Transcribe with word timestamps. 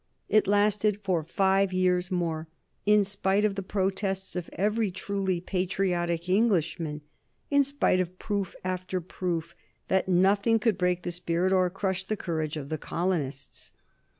It 0.27 0.47
lasted 0.47 0.99
for 1.03 1.21
five 1.21 1.71
years 1.71 2.09
more, 2.09 2.47
in 2.87 3.03
spite 3.03 3.45
of 3.45 3.53
the 3.53 3.61
protests 3.61 4.35
of 4.35 4.49
every 4.53 4.89
truly 4.89 5.39
patriotic 5.39 6.27
Englishman, 6.27 7.01
in 7.51 7.61
spite 7.63 7.99
of 8.01 8.17
proof 8.17 8.55
after 8.63 8.99
proof 8.99 9.53
that 9.89 10.07
nothing 10.07 10.57
could 10.57 10.79
break 10.79 11.03
the 11.03 11.11
spirit 11.11 11.53
or 11.53 11.69
crush 11.69 12.03
the 12.03 12.17
courage 12.17 12.57
of 12.57 12.69
the 12.69 12.79
colonists. 12.79 13.73